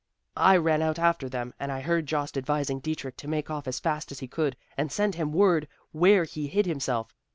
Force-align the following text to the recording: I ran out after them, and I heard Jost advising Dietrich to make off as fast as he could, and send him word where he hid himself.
I 0.35 0.57
ran 0.57 0.81
out 0.81 0.97
after 0.97 1.29
them, 1.29 1.53
and 1.59 1.71
I 1.71 1.81
heard 1.81 2.07
Jost 2.07 2.35
advising 2.35 2.79
Dietrich 2.79 3.17
to 3.17 3.27
make 3.27 3.51
off 3.51 3.67
as 3.67 3.79
fast 3.79 4.11
as 4.11 4.17
he 4.17 4.27
could, 4.27 4.57
and 4.75 4.91
send 4.91 5.13
him 5.13 5.31
word 5.31 5.67
where 5.91 6.23
he 6.23 6.47
hid 6.47 6.65
himself. 6.65 7.13